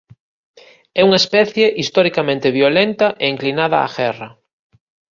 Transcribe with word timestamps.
É 0.99 1.01
unha 1.07 1.21
especie 1.23 1.65
historicamente 1.81 2.47
violenta 2.59 3.07
e 3.23 3.25
inclinada 3.33 3.83
á 3.85 3.87
guerra. 3.97 4.29